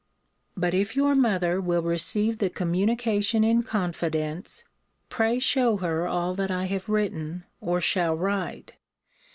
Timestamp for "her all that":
5.77-6.49